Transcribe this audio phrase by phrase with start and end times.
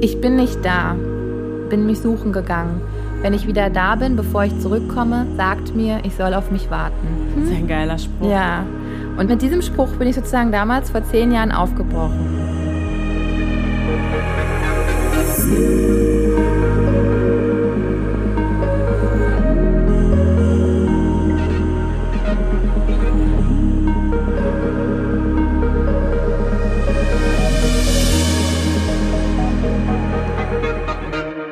[0.00, 0.94] Ich bin nicht da,
[1.68, 2.80] bin mich suchen gegangen.
[3.20, 7.08] Wenn ich wieder da bin, bevor ich zurückkomme, sagt mir, ich soll auf mich warten.
[7.34, 8.30] Das ist ein geiler Spruch.
[8.30, 8.64] Ja.
[9.16, 12.48] Und mit diesem Spruch bin ich sozusagen damals vor zehn Jahren aufgebrochen.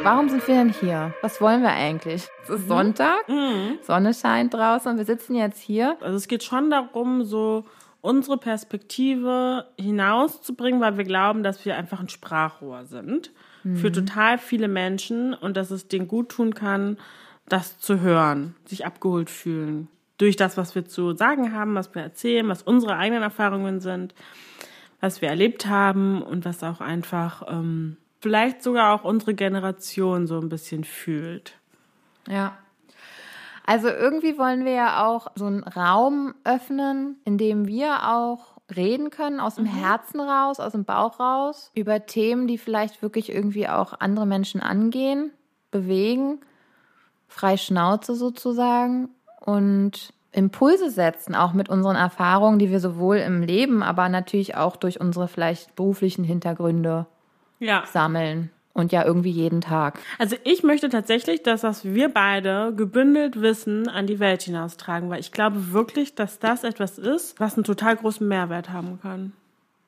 [0.06, 1.12] Warum sind wir denn hier?
[1.20, 2.28] Was wollen wir eigentlich?
[2.45, 3.78] Es ist Sonntag, Mhm.
[3.83, 5.96] Sonne scheint draußen und wir sitzen jetzt hier.
[6.01, 7.65] Also es geht schon darum, so
[8.02, 13.32] unsere Perspektive hinauszubringen, weil wir glauben, dass wir einfach ein Sprachrohr sind
[13.74, 16.98] für total viele Menschen und dass es denen gut tun kann,
[17.48, 19.88] das zu hören, sich abgeholt fühlen.
[20.18, 24.15] Durch das, was wir zu sagen haben, was wir erzählen, was unsere eigenen Erfahrungen sind,
[25.01, 30.40] was wir erlebt haben und was auch einfach ähm, vielleicht sogar auch unsere Generation so
[30.40, 31.52] ein bisschen fühlt.
[32.26, 32.59] Ja.
[33.64, 39.10] Also irgendwie wollen wir ja auch so einen Raum öffnen, in dem wir auch reden
[39.10, 43.68] können, aus dem Herzen raus, aus dem Bauch raus, über Themen, die vielleicht wirklich irgendwie
[43.68, 45.30] auch andere Menschen angehen,
[45.70, 46.40] bewegen,
[47.29, 49.08] frei Schnauze sozusagen
[49.38, 54.74] und Impulse setzen, auch mit unseren Erfahrungen, die wir sowohl im Leben, aber natürlich auch
[54.74, 57.06] durch unsere vielleicht beruflichen Hintergründe
[57.59, 57.85] Ja.
[57.87, 58.51] sammeln.
[58.73, 59.99] Und ja irgendwie jeden Tag.
[60.18, 65.21] Also ich möchte tatsächlich, dass was wir beide gebündelt Wissen an die Welt hinaustragen, weil
[65.21, 69.32] ich glaube wirklich, dass das etwas ist, was einen total großen Mehrwert haben kann.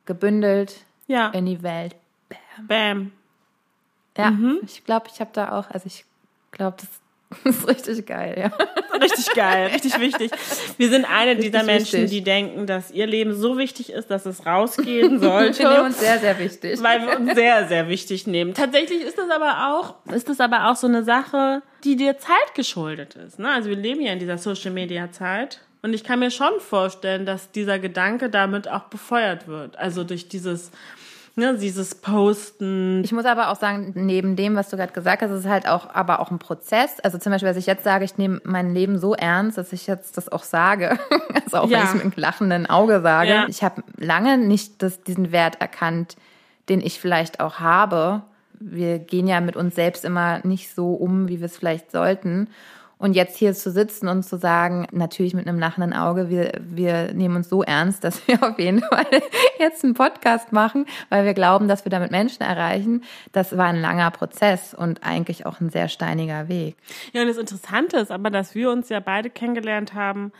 [0.06, 1.96] Gebündelt Ja, in die Welt.
[2.66, 3.12] bam.
[4.16, 4.60] Ja, Mhm.
[4.62, 6.06] ich glaube, ich habe da auch, also ich
[6.50, 6.88] glaube, das
[7.44, 8.98] ist richtig geil, ja.
[8.98, 10.30] Richtig geil, richtig wichtig.
[10.76, 12.10] Wir sind eine Richtig dieser Menschen, wichtig.
[12.10, 15.58] die denken, dass ihr Leben so wichtig ist, dass es rausgehen sollte.
[15.62, 16.82] Wir nehmen uns sehr, sehr wichtig.
[16.82, 18.54] weil wir uns sehr, sehr wichtig nehmen.
[18.54, 22.54] Tatsächlich ist das aber auch, ist das aber auch so eine Sache, die dir Zeit
[22.54, 23.38] geschuldet ist.
[23.38, 23.48] Ne?
[23.50, 25.60] Also wir leben ja in dieser Social Media Zeit.
[25.82, 29.78] Und ich kann mir schon vorstellen, dass dieser Gedanke damit auch befeuert wird.
[29.78, 30.72] Also durch dieses,
[31.38, 33.02] ne, dieses Posten.
[33.04, 35.66] Ich muss aber auch sagen, neben dem, was du gerade gesagt hast, ist es halt
[35.68, 37.00] auch, aber auch ein Prozess.
[37.00, 39.86] Also zum Beispiel, dass ich jetzt sage, ich nehme mein Leben so ernst, dass ich
[39.86, 40.98] jetzt das auch sage.
[41.44, 41.78] Also auch Ja.
[41.78, 43.30] wenn ich es mit einem lachenden Auge sage.
[43.30, 43.46] Ja.
[43.48, 46.16] Ich habe lange nicht das, diesen Wert erkannt,
[46.68, 48.20] den ich vielleicht auch habe.
[48.60, 52.48] Wir gehen ja mit uns selbst immer nicht so um, wie wir es vielleicht sollten.
[52.98, 57.14] Und jetzt hier zu sitzen und zu sagen, natürlich mit einem lachenden Auge, wir, wir
[57.14, 59.06] nehmen uns so ernst, dass wir auf jeden Fall
[59.58, 63.04] jetzt einen Podcast machen, weil wir glauben, dass wir damit Menschen erreichen.
[63.32, 66.76] Das war ein langer Prozess und eigentlich auch ein sehr steiniger Weg.
[67.12, 70.32] Ja, und das Interessante ist aber, dass wir uns ja beide kennengelernt haben,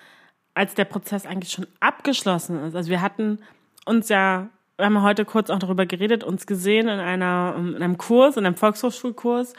[0.55, 2.75] als der Prozess eigentlich schon abgeschlossen ist.
[2.75, 3.39] Also wir hatten
[3.85, 7.97] uns ja, wir haben heute kurz auch darüber geredet, uns gesehen in einer, in einem
[7.97, 9.55] Kurs, in einem Volkshochschulkurs.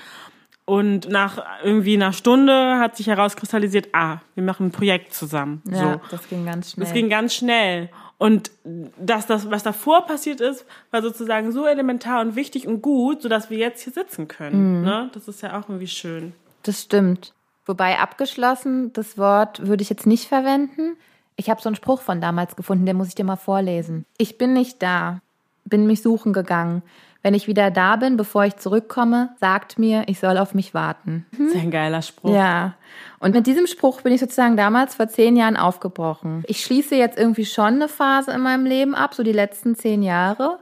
[0.70, 5.64] Und nach irgendwie einer Stunde hat sich herauskristallisiert, ah, wir machen ein Projekt zusammen.
[5.66, 6.02] Ja, so.
[6.12, 6.86] das ging ganz schnell.
[6.86, 7.90] Das ging ganz schnell.
[8.20, 8.52] Und
[8.96, 13.50] dass das, was davor passiert ist, war sozusagen so elementar und wichtig und gut, sodass
[13.50, 14.84] wir jetzt hier sitzen können.
[14.84, 15.10] Ne?
[15.12, 16.34] Das ist ja auch irgendwie schön.
[16.62, 17.34] Das stimmt.
[17.66, 20.98] Wobei abgeschlossen, das Wort würde ich jetzt nicht verwenden.
[21.36, 24.06] Ich habe so einen Spruch von damals gefunden, den muss ich dir mal vorlesen.
[24.20, 25.22] Ich bin nicht da,
[25.66, 26.84] bin mich suchen gegangen.
[27.22, 31.26] Wenn ich wieder da bin, bevor ich zurückkomme, sagt mir, ich soll auf mich warten.
[31.32, 32.34] Das ist ja ein geiler Spruch.
[32.34, 32.76] Ja.
[33.20, 36.44] Und mit diesem Spruch bin ich sozusagen damals vor zehn Jahren aufgebrochen.
[36.48, 40.02] Ich schließe jetzt irgendwie schon eine Phase in meinem Leben ab, so die letzten zehn
[40.02, 40.60] Jahre.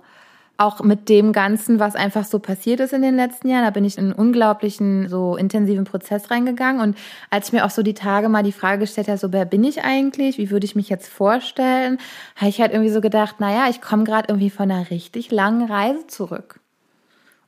[0.58, 3.86] Auch mit dem Ganzen, was einfach so passiert ist in den letzten Jahren, da bin
[3.86, 6.82] ich in einen unglaublichen, so intensiven Prozess reingegangen.
[6.82, 6.98] Und
[7.30, 9.64] als ich mir auch so die Tage mal die Frage gestellt habe, so wer bin
[9.64, 10.38] ich eigentlich?
[10.38, 12.00] Wie würde ich mich jetzt vorstellen?
[12.36, 15.70] Habe ich halt irgendwie so gedacht, naja, ich komme gerade irgendwie von einer richtig langen
[15.70, 16.60] Reise zurück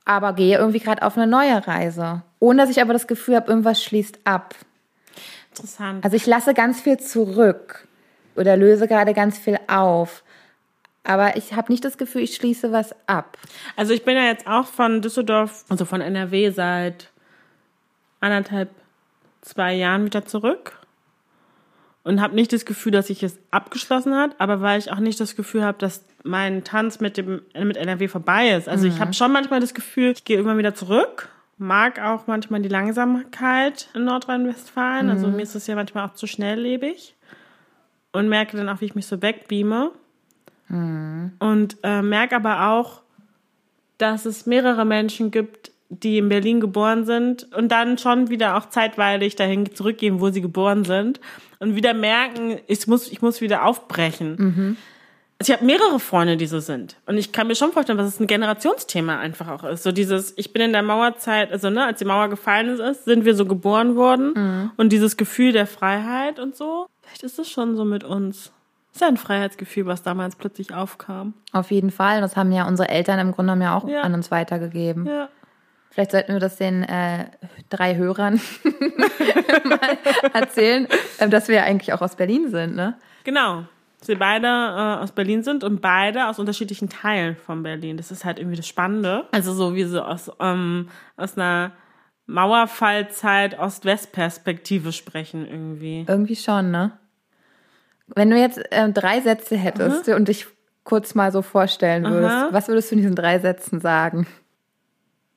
[0.09, 2.23] aber gehe irgendwie gerade auf eine neue Reise.
[2.39, 4.55] Ohne dass ich aber das Gefühl habe, irgendwas schließt ab.
[5.51, 6.03] Interessant.
[6.03, 7.87] Also ich lasse ganz viel zurück
[8.35, 10.23] oder löse gerade ganz viel auf.
[11.03, 13.37] Aber ich habe nicht das Gefühl, ich schließe was ab.
[13.75, 17.12] Also ich bin ja jetzt auch von Düsseldorf, also von NRW seit
[18.19, 18.69] anderthalb,
[19.41, 20.79] zwei Jahren wieder zurück
[22.03, 25.19] und habe nicht das Gefühl, dass sich es abgeschlossen hat, aber weil ich auch nicht
[25.19, 28.68] das Gefühl habe, dass mein Tanz mit dem mit NRW vorbei ist.
[28.68, 31.29] Also ich habe schon manchmal das Gefühl, ich gehe irgendwann wieder zurück.
[31.57, 35.09] Mag auch manchmal die Langsamkeit in Nordrhein-Westfalen.
[35.09, 37.15] Also mir ist es ja manchmal auch zu schnelllebig.
[38.12, 39.91] Und merke dann auch, wie ich mich so wegbeame.
[41.39, 43.01] Und äh, merke aber auch,
[43.98, 48.69] dass es mehrere Menschen gibt, die in Berlin geboren sind und dann schon wieder auch
[48.69, 51.19] zeitweilig dahin zurückgehen, wo sie geboren sind
[51.60, 54.38] und wieder merken, ich muss, ich muss wieder aufbrechen.
[55.39, 56.98] Also ich habe mehrere Freunde, die so sind.
[57.06, 59.83] Und ich kann mir schon vorstellen, dass es ein Generationsthema einfach auch ist.
[59.83, 63.24] So dieses, ich bin in der Mauerzeit, also ne, als die Mauer gefallen ist, sind
[63.24, 64.33] wir so geboren worden.
[64.36, 64.72] Mhm.
[64.75, 68.51] Und dieses Gefühl der Freiheit und so, vielleicht ist es schon so mit uns.
[68.94, 71.33] Ist ja ein Freiheitsgefühl, was damals plötzlich aufkam.
[71.51, 72.21] Auf jeden Fall.
[72.21, 74.01] Das haben ja unsere Eltern im Grunde genommen ja auch ja.
[74.01, 75.06] an uns weitergegeben.
[75.06, 75.30] Ja.
[75.91, 77.25] Vielleicht sollten wir das den äh,
[77.69, 78.39] drei Hörern
[79.63, 79.97] mal
[80.33, 80.88] erzählen,
[81.18, 82.95] äh, dass wir ja eigentlich auch aus Berlin sind, ne?
[83.24, 83.63] Genau
[84.00, 87.97] dass wir beide äh, aus Berlin sind und beide aus unterschiedlichen Teilen von Berlin.
[87.97, 89.27] Das ist halt irgendwie das Spannende.
[89.31, 91.71] Also so wie so aus, ähm, aus einer
[92.25, 96.06] Mauerfallzeit Ost-West-Perspektive sprechen irgendwie.
[96.07, 96.97] Irgendwie schon, ne?
[98.15, 100.15] Wenn du jetzt äh, drei Sätze hättest mhm.
[100.15, 100.47] und dich
[100.83, 102.50] kurz mal so vorstellen würdest, Aha.
[102.51, 104.27] was würdest du in diesen drei Sätzen sagen?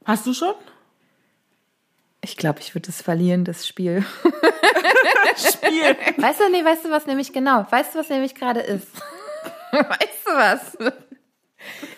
[0.04, 0.54] Hast du schon?
[2.24, 4.04] Ich glaube, ich würde es verlieren, das Spiel.
[5.36, 5.96] Spiel.
[6.19, 7.66] Weißt du, nee, weißt du was nämlich genau?
[7.70, 8.88] Weißt du, was nämlich gerade ist?
[9.72, 10.78] weißt du was?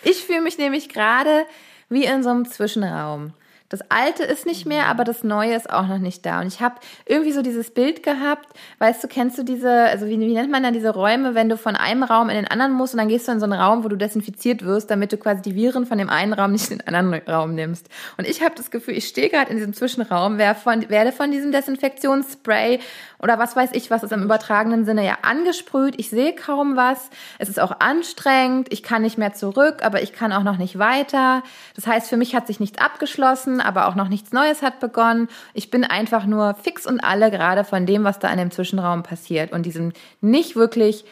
[0.03, 1.45] Ich fühle mich nämlich gerade
[1.89, 3.33] wie in so einem Zwischenraum.
[3.75, 6.39] Das Alte ist nicht mehr, aber das Neue ist auch noch nicht da.
[6.39, 6.75] Und ich habe
[7.05, 8.47] irgendwie so dieses Bild gehabt,
[8.79, 11.57] weißt du, kennst du diese, also wie, wie nennt man dann diese Räume, wenn du
[11.57, 13.83] von einem Raum in den anderen musst und dann gehst du in so einen Raum,
[13.83, 16.77] wo du desinfiziert wirst, damit du quasi die Viren von dem einen Raum nicht in
[16.77, 17.89] den anderen Raum nimmst.
[18.17, 21.31] Und ich habe das Gefühl, ich stehe gerade in diesem Zwischenraum, werde von, werde von
[21.31, 22.79] diesem Desinfektionsspray
[23.19, 25.95] oder was weiß ich, was ist im übertragenen Sinne ja angesprüht.
[25.97, 27.09] Ich sehe kaum was.
[27.39, 28.71] Es ist auch anstrengend.
[28.71, 31.41] Ich kann nicht mehr zurück, aber ich kann auch noch nicht weiter.
[31.75, 35.27] Das heißt, für mich hat sich nichts abgeschlossen, aber auch noch nichts Neues hat begonnen.
[35.53, 39.03] Ich bin einfach nur fix und alle gerade von dem, was da in dem Zwischenraum
[39.03, 39.91] passiert und diesem
[40.21, 41.05] nicht wirklich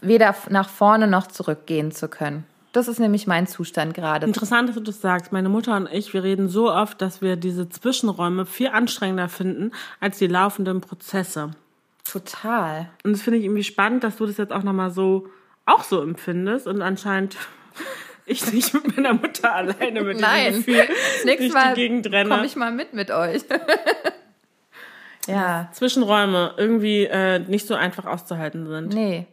[0.00, 2.44] weder nach vorne noch zurückgehen zu können.
[2.72, 4.26] Das ist nämlich mein Zustand gerade.
[4.26, 5.32] Interessant, dass du das sagst.
[5.32, 9.72] Meine Mutter und ich, wir reden so oft, dass wir diese Zwischenräume viel anstrengender finden
[9.98, 11.52] als die laufenden Prozesse.
[12.04, 12.90] Total.
[13.02, 15.28] Und das finde ich irgendwie spannend, dass du das jetzt auch nochmal so,
[15.64, 17.38] auch so empfindest und anscheinend
[18.26, 20.54] ich nicht mit meiner Mutter alleine mit Nein.
[20.54, 20.94] diesem Gefühl
[21.24, 21.74] Nächstes Mal
[22.28, 23.42] komme ich mal mit mit euch.
[25.26, 25.68] ja.
[25.72, 28.94] Zwischenräume irgendwie äh, nicht so einfach auszuhalten sind.
[28.94, 29.26] Nee.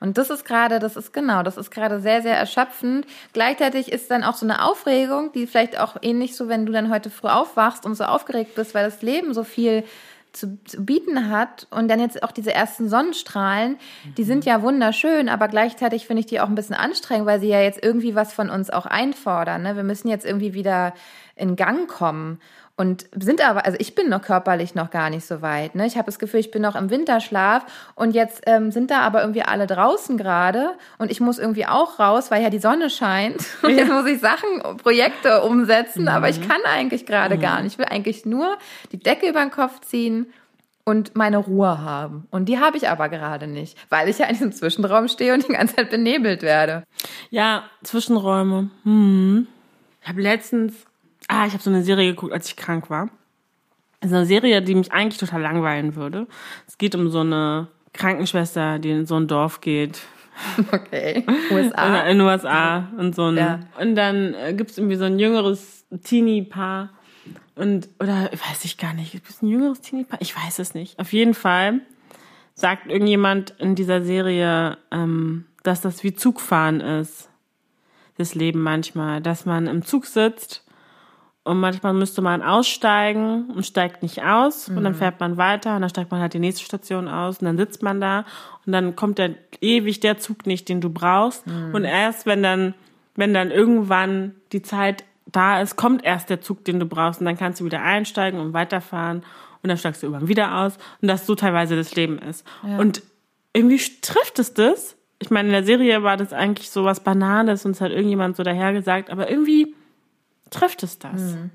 [0.00, 3.06] Und das ist gerade, das ist genau, das ist gerade sehr, sehr erschöpfend.
[3.32, 6.92] Gleichzeitig ist dann auch so eine Aufregung, die vielleicht auch ähnlich so, wenn du dann
[6.92, 9.84] heute früh aufwachst und so aufgeregt bist, weil das Leben so viel
[10.34, 13.76] zu, zu bieten hat und dann jetzt auch diese ersten Sonnenstrahlen,
[14.16, 17.48] die sind ja wunderschön, aber gleichzeitig finde ich die auch ein bisschen anstrengend, weil sie
[17.48, 19.62] ja jetzt irgendwie was von uns auch einfordern.
[19.62, 19.76] Ne?
[19.76, 20.94] Wir müssen jetzt irgendwie wieder
[21.36, 22.40] in Gang kommen.
[22.76, 25.76] Und sind aber, also ich bin noch körperlich noch gar nicht so weit.
[25.76, 25.86] Ne?
[25.86, 29.20] Ich habe das Gefühl, ich bin noch im Winterschlaf und jetzt ähm, sind da aber
[29.20, 33.44] irgendwie alle draußen gerade und ich muss irgendwie auch raus, weil ja die Sonne scheint.
[33.62, 36.08] Und jetzt muss ich Sachen, Projekte umsetzen, mhm.
[36.08, 36.48] aber ich mhm.
[36.48, 37.40] kann eigentlich gerade mhm.
[37.40, 37.74] gar nicht.
[37.74, 38.58] Ich will eigentlich nur
[38.92, 40.26] die Decke über den Kopf ziehen
[40.84, 42.26] und meine Ruhe haben.
[42.30, 45.48] Und die habe ich aber gerade nicht, weil ich ja in diesem Zwischenraum stehe und
[45.48, 46.84] die ganze Zeit benebelt werde.
[47.30, 48.70] Ja, Zwischenräume.
[48.82, 49.46] Hm.
[50.02, 50.74] Ich habe letztens
[51.28, 53.08] Ah, ich habe so eine Serie geguckt, als ich krank war.
[54.00, 56.26] Das ist eine Serie, die mich eigentlich total langweilen würde.
[56.66, 60.02] Es geht um so eine Krankenschwester, die in so ein Dorf geht.
[60.72, 61.24] Okay.
[61.50, 62.02] USA.
[62.08, 63.36] In den USA und so ein.
[63.36, 63.60] Ja.
[63.80, 66.90] Und dann äh, gibt's irgendwie so ein jüngeres Teenie-Paar.
[67.54, 70.20] Und, oder weiß ich gar nicht, gibt es ein jüngeres Teenie-Paar?
[70.20, 70.98] Ich weiß es nicht.
[70.98, 71.80] Auf jeden Fall
[72.54, 77.30] sagt irgendjemand in dieser Serie, ähm, dass das wie Zugfahren ist.
[78.18, 79.20] Das Leben manchmal.
[79.20, 80.63] Dass man im Zug sitzt
[81.44, 84.78] und manchmal müsste man aussteigen und steigt nicht aus mhm.
[84.78, 84.98] und dann mhm.
[84.98, 87.82] fährt man weiter und dann steigt man halt die nächste Station aus und dann sitzt
[87.82, 88.24] man da
[88.64, 91.46] und dann kommt dann ewig der Zug nicht, den du brauchst.
[91.46, 91.74] Mhm.
[91.74, 92.74] Und erst wenn dann,
[93.14, 97.26] wenn dann irgendwann die Zeit da ist, kommt erst der Zug, den du brauchst und
[97.26, 99.22] dann kannst du wieder einsteigen und weiterfahren
[99.62, 102.46] und dann steigst du irgendwann wieder aus und das so teilweise das Leben ist.
[102.66, 102.78] Ja.
[102.78, 103.02] Und
[103.52, 104.96] irgendwie trifft es das.
[105.18, 108.36] Ich meine, in der Serie war das eigentlich so was Banales und es hat irgendjemand
[108.36, 109.73] so dahergesagt, aber irgendwie
[110.54, 111.20] trifft es das.
[111.20, 111.50] Mhm.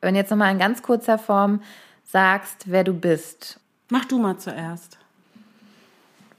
[0.00, 1.62] Wenn jetzt nochmal in ganz kurzer Form
[2.04, 3.58] sagst, wer du bist.
[3.88, 4.98] Mach du mal zuerst.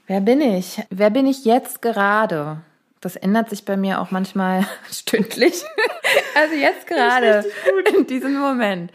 [0.06, 0.82] Wer bin ich?
[0.90, 2.62] Wer bin ich jetzt gerade?
[3.00, 5.62] Das ändert sich bei mir auch manchmal stündlich.
[6.34, 7.44] also jetzt gerade,
[7.94, 8.90] in diesem Moment.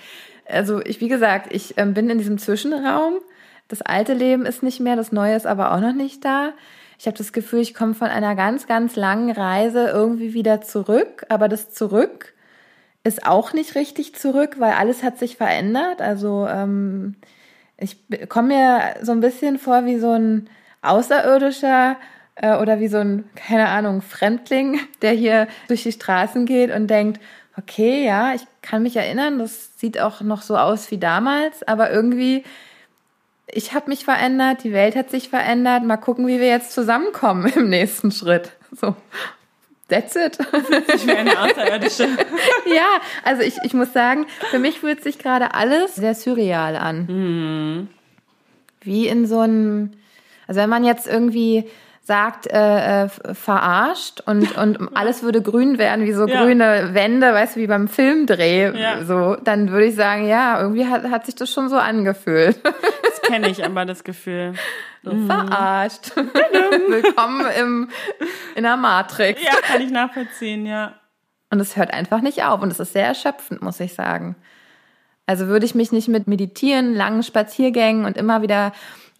[0.45, 3.19] Also ich, wie gesagt, ich ähm, bin in diesem Zwischenraum.
[3.67, 6.53] Das alte Leben ist nicht mehr, das neue ist aber auch noch nicht da.
[6.99, 11.25] Ich habe das Gefühl, ich komme von einer ganz, ganz langen Reise irgendwie wieder zurück.
[11.29, 12.32] Aber das Zurück
[13.03, 16.01] ist auch nicht richtig zurück, weil alles hat sich verändert.
[16.01, 17.15] Also ähm,
[17.77, 17.97] ich
[18.29, 20.49] komme mir so ein bisschen vor wie so ein
[20.81, 21.97] Außerirdischer
[22.35, 26.87] äh, oder wie so ein, keine Ahnung, Fremdling, der hier durch die Straßen geht und
[26.87, 27.21] denkt,
[27.57, 31.91] okay, ja, ich kann mich erinnern, das sieht auch noch so aus wie damals, aber
[31.91, 32.43] irgendwie
[33.47, 35.83] ich habe mich verändert, die Welt hat sich verändert.
[35.83, 38.51] Mal gucken, wie wir jetzt zusammenkommen im nächsten Schritt.
[38.71, 38.95] So.
[39.89, 40.37] That's it.
[40.95, 42.03] Ich wäre eine Außerirdische.
[42.73, 47.05] ja, also ich, ich muss sagen, für mich fühlt sich gerade alles sehr surreal an.
[47.05, 47.87] Mhm.
[48.81, 49.91] Wie in so einem,
[50.47, 51.69] also wenn man jetzt irgendwie
[52.05, 56.43] sagt, äh, äh, verarscht und, und alles würde grün werden, wie so Ja.
[56.43, 59.03] grüne Wände, weißt du, wie beim Filmdreh, Ja.
[59.05, 62.59] so, dann würde ich sagen, ja, irgendwie hat, hat sich das schon so angefühlt.
[63.23, 64.53] Das kenne ich aber, das Gefühl.
[65.01, 66.13] So verarscht.
[66.87, 67.89] Willkommen im,
[68.55, 69.41] in der Matrix.
[69.41, 70.95] Ja, kann ich nachvollziehen, ja.
[71.49, 74.35] Und es hört einfach nicht auf und es ist sehr erschöpfend, muss ich sagen.
[75.25, 78.73] Also würde ich mich nicht mit Meditieren, langen Spaziergängen und immer wieder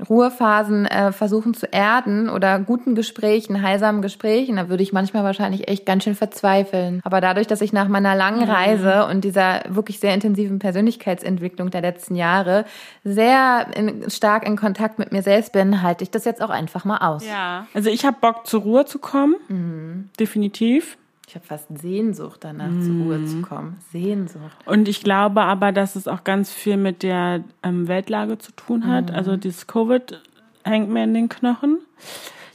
[0.10, 5.68] Ruhephasen äh, versuchen zu erden oder guten Gesprächen, heilsamen Gesprächen, da würde ich manchmal wahrscheinlich
[5.68, 7.02] echt ganz schön verzweifeln.
[7.04, 11.82] Aber dadurch, dass ich nach meiner langen Reise und dieser wirklich sehr intensiven Persönlichkeitsentwicklung der
[11.82, 12.66] letzten Jahre
[13.04, 16.86] sehr in, stark in Kontakt mit mir selbst bin, halte ich das jetzt auch einfach
[16.86, 17.26] mal aus.
[17.26, 17.68] Ja.
[17.74, 19.36] Also ich habe Bock zur Ruhe zu kommen.
[19.48, 20.10] Mhm.
[20.20, 20.98] Definitiv.
[21.28, 23.78] Ich habe fast Sehnsucht danach, zur Ruhe zu kommen.
[23.92, 24.58] Sehnsucht.
[24.66, 28.86] Und ich glaube aber, dass es auch ganz viel mit der ähm, Weltlage zu tun
[28.88, 29.10] hat.
[29.10, 30.22] Also dieses Covid
[30.64, 31.80] hängt mir in den Knochen.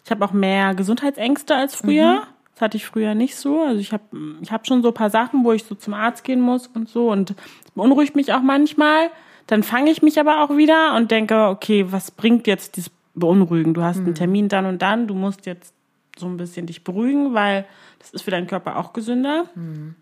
[0.04, 2.22] Ich habe auch mehr Gesundheitsängste als früher.
[2.54, 3.62] Das hatte ich früher nicht so.
[3.62, 4.04] Also ich habe
[4.42, 6.88] ich hab schon so ein paar Sachen, wo ich so zum Arzt gehen muss und
[6.88, 7.10] so.
[7.10, 9.10] Und es beunruhigt mich auch manchmal.
[9.46, 13.74] Dann fange ich mich aber auch wieder und denke, okay, was bringt jetzt dieses Beunruhigen?
[13.74, 15.06] Du hast einen Termin dann und dann.
[15.06, 15.74] Du musst jetzt
[16.18, 17.66] so ein bisschen dich beruhigen, weil
[17.98, 19.44] das ist für deinen Körper auch gesünder.
[19.54, 19.94] Mm,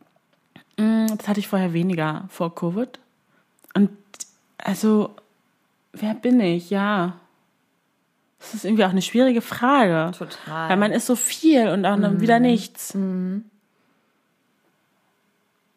[1.16, 2.98] Das hatte ich vorher weniger vor Covid.
[3.74, 3.90] Und
[4.58, 5.14] also,
[5.92, 6.70] wer bin ich?
[6.70, 7.18] Ja.
[8.38, 10.16] Das ist irgendwie auch eine schwierige Frage.
[10.16, 10.68] Total.
[10.70, 12.94] Weil man ist so viel und auch dann wieder nichts.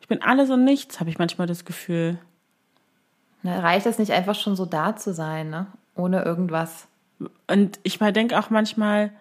[0.01, 2.19] Ich bin alles und nichts, habe ich manchmal das Gefühl.
[3.43, 5.67] Na, reicht es nicht einfach schon so da zu sein, ne?
[5.95, 6.87] Ohne irgendwas.
[7.47, 9.11] Und ich mal denke auch manchmal,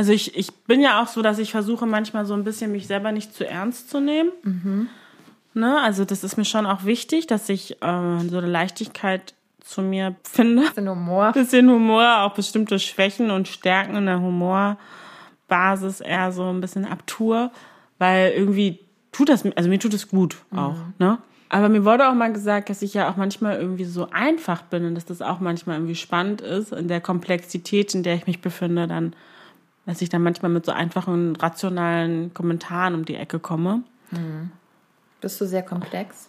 [0.00, 2.86] also ich, ich bin ja auch so, dass ich versuche manchmal so ein bisschen mich
[2.86, 4.30] selber nicht zu ernst zu nehmen.
[5.52, 5.78] Ne?
[5.78, 10.16] Also das ist mir schon auch wichtig, dass ich äh, so eine Leichtigkeit zu mir
[10.22, 10.70] finde.
[10.74, 11.32] Den Humor.
[11.34, 17.50] Bisschen Humor, auch bestimmte Schwächen und Stärken in der Humorbasis eher so ein bisschen abtur,
[17.98, 18.78] weil irgendwie
[19.12, 21.18] tut das, also mir tut es gut auch, ne?
[21.50, 24.86] Aber mir wurde auch mal gesagt, dass ich ja auch manchmal irgendwie so einfach bin
[24.86, 28.40] und dass das auch manchmal irgendwie spannend ist, in der Komplexität, in der ich mich
[28.40, 29.14] befinde, dann,
[29.90, 33.82] dass ich dann manchmal mit so einfachen, rationalen Kommentaren um die Ecke komme.
[35.20, 36.28] Bist du sehr komplex?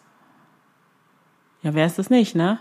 [1.61, 2.57] Ja, wer ist das nicht, ne?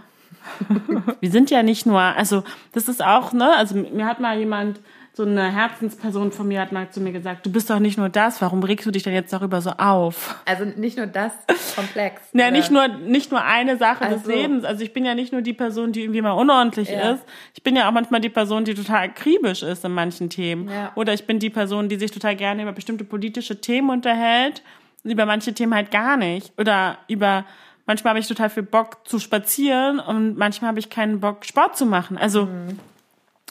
[1.21, 4.80] Wir sind ja nicht nur, also das ist auch, ne, also mir hat mal jemand,
[5.12, 8.09] so eine Herzensperson von mir hat mal zu mir gesagt, du bist doch nicht nur
[8.09, 10.37] das, warum regst du dich denn jetzt darüber so auf?
[10.47, 11.33] Also nicht nur das,
[11.75, 12.23] komplex.
[12.33, 12.50] Ja, oder?
[12.52, 14.64] nicht nur, nicht nur eine Sache des Also- Lebens.
[14.64, 17.12] Also ich bin ja nicht nur die Person, die irgendwie mal unordentlich Ja.
[17.12, 17.25] ist.
[17.55, 20.69] Ich bin ja auch manchmal die Person, die total akribisch ist in manchen Themen.
[20.71, 20.93] Ja.
[20.95, 24.62] Oder ich bin die Person, die sich total gerne über bestimmte politische Themen unterhält,
[25.02, 26.52] und über manche Themen halt gar nicht.
[26.59, 27.45] Oder über,
[27.87, 31.76] manchmal habe ich total viel Bock zu spazieren und manchmal habe ich keinen Bock, Sport
[31.76, 32.17] zu machen.
[32.19, 32.79] Also, Mhm.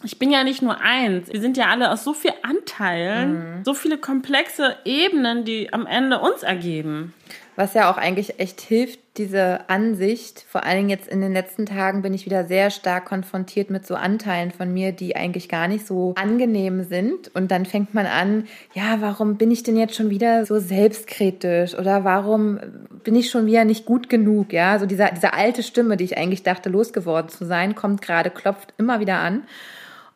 [0.04, 1.32] Ich bin ja nicht nur eins.
[1.32, 2.50] Wir sind ja alle aus so vielen Mhm.
[2.50, 7.14] Anteilen, so viele komplexe Ebenen, die am Ende uns ergeben.
[7.56, 10.46] Was ja auch eigentlich echt hilft, diese Ansicht.
[10.48, 13.86] Vor allen Dingen jetzt in den letzten Tagen bin ich wieder sehr stark konfrontiert mit
[13.86, 17.30] so Anteilen von mir, die eigentlich gar nicht so angenehm sind.
[17.36, 21.76] Und dann fängt man an, ja, warum bin ich denn jetzt schon wieder so selbstkritisch?
[21.78, 22.60] Oder warum
[23.04, 24.54] bin ich schon wieder nicht gut genug?
[24.54, 28.30] Ja, so dieser, diese alte Stimme, die ich eigentlich dachte, losgeworden zu sein, kommt gerade,
[28.30, 29.44] klopft immer wieder an.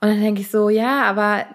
[0.04, 1.46] Und dann denke ich so, ja, aber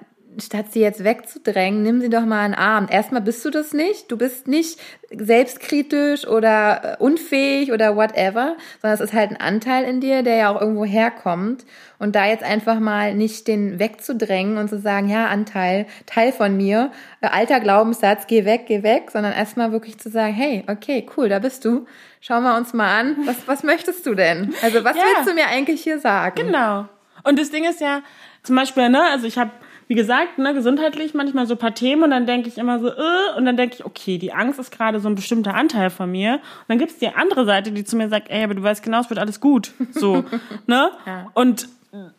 [0.40, 2.86] statt sie jetzt wegzudrängen, nimm sie doch mal in den Arm.
[2.90, 4.10] Erstmal bist du das nicht.
[4.10, 4.78] Du bist nicht
[5.10, 10.36] selbstkritisch oder äh, unfähig oder whatever, sondern es ist halt ein Anteil in dir, der
[10.36, 11.66] ja auch irgendwo herkommt.
[11.98, 16.56] Und da jetzt einfach mal nicht den wegzudrängen und zu sagen, ja, Anteil, Teil von
[16.56, 16.90] mir,
[17.20, 21.28] äh, alter Glaubenssatz, geh weg, geh weg, sondern erstmal wirklich zu sagen, hey, okay, cool,
[21.28, 21.84] da bist du.
[22.22, 23.16] Schauen wir uns mal an.
[23.26, 24.54] Was, was möchtest du denn?
[24.62, 25.02] Also, was Ja.
[25.02, 26.46] willst du mir eigentlich hier sagen?
[26.46, 26.88] Genau.
[27.24, 28.00] Und das Ding ist ja,
[28.42, 29.50] zum Beispiel, ne, also ich habe,
[29.86, 32.88] wie gesagt, ne, gesundheitlich manchmal so ein paar Themen und dann denke ich immer so,
[32.88, 36.10] äh, und dann denke ich, okay, die Angst ist gerade so ein bestimmter Anteil von
[36.10, 36.34] mir.
[36.34, 39.00] Und dann gibt's die andere Seite, die zu mir sagt, ey, aber du weißt genau,
[39.00, 39.72] es wird alles gut.
[39.92, 40.24] So,
[40.66, 40.90] ne?
[41.06, 41.30] Ja.
[41.34, 41.68] Und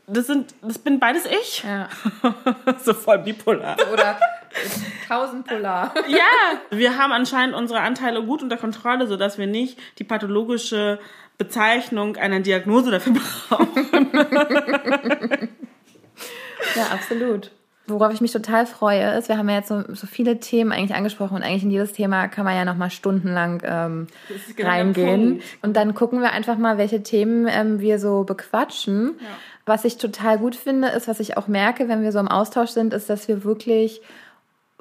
[0.07, 1.63] das sind, das bin beides ich.
[1.63, 1.89] Ja.
[2.83, 3.77] so voll bipolar.
[3.93, 4.17] Oder
[5.07, 5.93] tausend Polar.
[6.07, 6.25] Ja,
[6.71, 10.99] wir haben anscheinend unsere Anteile gut unter Kontrolle, sodass wir nicht die pathologische
[11.37, 14.09] Bezeichnung einer Diagnose dafür brauchen.
[16.75, 17.51] Ja, absolut.
[17.89, 20.95] worauf ich mich total freue, ist, wir haben ja jetzt so, so viele Themen eigentlich
[20.95, 24.07] angesprochen und eigentlich in jedes Thema kann man ja nochmal stundenlang ähm,
[24.55, 25.41] genau reingehen.
[25.61, 29.15] Und dann gucken wir einfach mal, welche Themen ähm, wir so bequatschen.
[29.19, 29.27] Ja.
[29.65, 32.69] Was ich total gut finde, ist, was ich auch merke, wenn wir so im Austausch
[32.69, 34.01] sind, ist, dass wir wirklich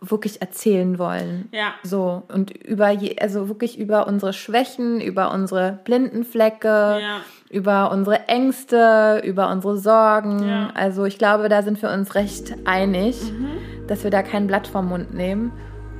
[0.01, 1.49] wirklich erzählen wollen.
[1.53, 1.75] Ja.
[1.83, 7.21] So und über je, also wirklich über unsere Schwächen, über unsere blinden Flecke, ja.
[7.51, 10.49] über unsere Ängste, über unsere Sorgen.
[10.49, 10.71] Ja.
[10.75, 13.87] Also ich glaube, da sind wir uns recht einig, mhm.
[13.89, 15.53] dass wir da kein Blatt vom Mund nehmen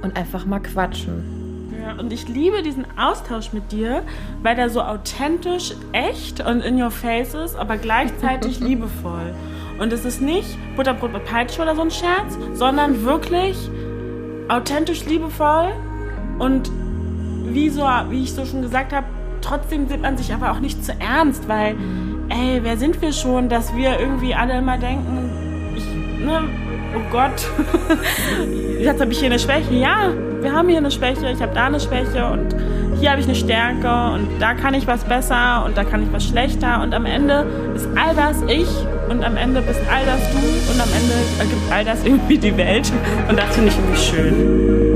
[0.03, 1.73] und einfach mal quatschen.
[1.81, 4.03] Ja, und ich liebe diesen Austausch mit dir,
[4.43, 9.35] weil der so authentisch, echt und in your face ist, aber gleichzeitig liebevoll.
[9.79, 13.71] Und es ist nicht Butterbrot mit Peitsche oder so ein Scherz, sondern wirklich
[14.49, 15.69] authentisch liebevoll
[16.39, 16.71] und
[17.45, 19.07] wie, so, wie ich so schon gesagt habe,
[19.41, 21.77] trotzdem nimmt man sich aber auch nicht zu ernst, weil,
[22.29, 25.85] ey, wer sind wir schon, dass wir irgendwie alle immer denken, ich,
[26.25, 26.43] ne,
[26.95, 27.49] oh Gott,
[28.81, 29.75] jetzt habe ich hier eine Schwäche.
[29.75, 32.55] Ja, wir haben hier eine Schwäche, ich habe da eine Schwäche und
[33.01, 36.13] hier habe ich eine Stärke und da kann ich was besser und da kann ich
[36.13, 38.69] was schlechter und am Ende ist all das ich
[39.09, 42.57] und am Ende bist all das du und am Ende ergibt all das irgendwie die
[42.57, 42.93] Welt
[43.29, 44.88] und das finde ich irgendwie schön.